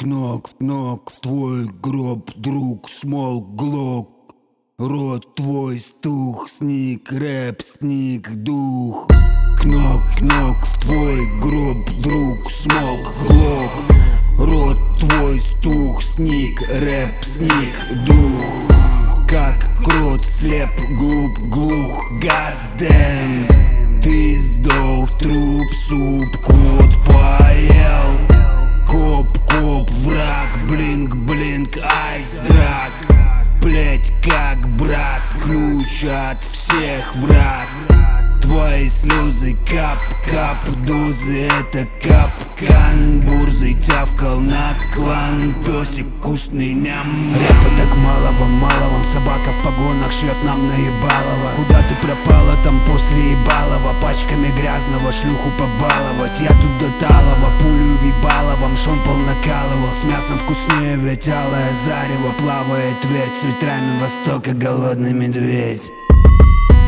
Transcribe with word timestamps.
Кнок, 0.00 0.52
кнок, 0.56 1.12
твой 1.20 1.66
гроб, 1.66 2.30
друг, 2.34 2.88
смол, 2.88 3.42
глок 3.42 4.08
Рот 4.78 5.34
твой 5.34 5.78
стух, 5.78 6.48
сник, 6.48 7.12
рэп, 7.12 7.60
сник, 7.60 8.30
дух. 8.36 9.06
Кнок, 9.60 10.00
кнок, 10.16 10.56
твой 10.80 11.18
гроб, 11.38 11.82
друг, 12.00 12.50
смолк, 12.50 13.12
глок 13.28 13.70
Рот 14.38 14.78
твой 14.98 15.38
стух, 15.38 16.02
сник, 16.02 16.62
рэп, 16.62 17.22
сник, 17.26 17.76
дух. 18.06 18.42
Как 19.28 19.58
крот, 19.84 20.24
слеп, 20.24 20.70
глуп, 20.98 21.38
глух, 21.50 22.02
гаддем 22.22 23.46
Ты 24.02 24.38
сдох, 24.38 25.18
труп, 25.18 25.70
суп, 25.74 26.42
кот 26.46 26.99
айс, 32.20 32.32
драк 32.48 32.92
Плеть 33.60 34.12
как 34.22 34.68
брат, 34.76 35.22
ключ 35.42 36.04
от 36.04 36.40
всех 36.40 37.14
враг 37.16 37.68
Твои 38.42 38.88
слезы 38.88 39.56
кап, 39.66 39.98
кап, 40.28 40.58
дозы 40.86 41.46
Это 41.46 41.86
капкан, 42.02 43.20
бурзой 43.20 43.74
тявкал 43.74 44.40
на 44.40 44.74
клан. 44.94 45.54
Песик 45.64 46.06
вкусный 46.18 46.72
ням 46.72 47.34
Рэпа 47.34 47.70
так 47.76 47.96
малого, 47.96 48.44
малого 48.46 49.04
Собака 49.04 49.50
в 49.50 49.64
погонах 49.64 50.10
шлет 50.10 50.36
нам 50.44 50.66
наебалово. 50.68 51.50
Куда 51.56 51.82
после 53.00 53.32
ебалова 53.32 53.94
Пачками 54.02 54.50
грязного 54.58 55.12
шлюху 55.12 55.50
побаловать. 55.58 56.38
Я 56.40 56.48
тут 56.48 56.72
до 56.80 57.06
талого, 57.06 57.50
пулю 57.60 57.96
вибаловом 58.02 58.76
Шомпол 58.76 59.16
накалывал, 59.16 59.92
с 59.92 60.04
мясом 60.04 60.38
вкуснее 60.38 60.96
Ведь 60.96 61.28
алое 61.28 61.72
зарево 61.84 62.32
плавает 62.38 62.96
ведь 63.10 63.36
С 63.38 63.44
ветрами 63.44 63.98
востока 64.00 64.52
голодный 64.52 65.12
медведь. 65.12 65.92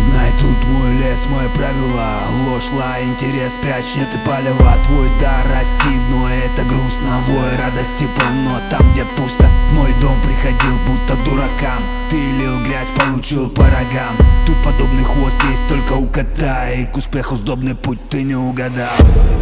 Знай, 0.00 0.32
тут 0.40 0.58
мой 0.72 0.92
лес, 0.94 1.26
мои 1.30 1.48
правила. 1.56 2.18
Ложь, 2.48 2.70
лай, 2.72 3.04
интерес, 3.04 3.52
прячь, 3.62 3.94
нет 3.96 4.08
и 4.14 4.28
палева. 4.28 4.74
Твой 4.86 5.08
дар 5.20 5.44
расти, 5.54 5.94
но 6.10 6.28
это 6.28 6.62
грустно. 6.68 7.20
Вой, 7.28 7.56
радости 7.56 8.08
полно, 8.16 8.58
там 8.70 8.80
где 8.92 9.04
пусто 9.16 9.46
Мой 9.72 9.90
дом 10.00 10.16
приходил, 10.26 10.76
будто 10.86 11.14
дуракам. 11.24 11.82
Ты 12.10 12.16
лил 12.16 12.58
грязь, 12.66 12.88
получил 12.98 13.48
по 13.50 13.62
рогам. 13.62 14.16
Тут 14.46 14.56
подобный 14.64 15.04
хвост 15.04 15.36
есть 15.50 15.68
только 15.68 15.92
у 15.92 16.06
кота. 16.06 16.70
И 16.70 16.86
к 16.86 16.96
успеху 16.96 17.36
сдобный 17.36 17.74
путь 17.74 18.08
ты 18.08 18.22
не 18.22 18.34
угадал. 18.34 18.96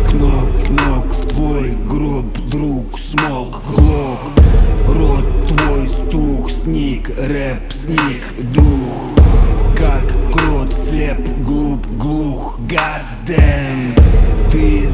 Кнок, 0.09 0.51
кнок, 0.67 1.07
в 1.07 1.29
твой 1.29 1.77
гроб, 1.77 2.39
друг, 2.51 2.99
смог, 2.99 3.63
глок. 3.67 4.21
Рот 4.87 5.47
твой 5.47 5.89
стух, 5.89 6.51
сник, 6.51 7.11
рэп, 7.17 7.73
сник, 7.73 8.53
дух. 8.53 9.09
Как 9.79 10.05
крот, 10.33 10.75
слеп, 10.75 11.21
глуп, 11.45 11.87
глух, 11.97 12.59
гаддем 12.67 13.95
Ты 14.51 14.89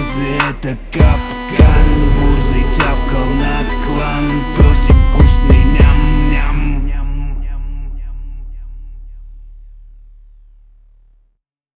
Бузы 0.00 0.24
это 0.48 0.78
капкан. 0.92 1.88
Бурзы 2.18 2.62
тявкал 2.74 3.26
на 3.38 3.56
клан. 3.84 4.19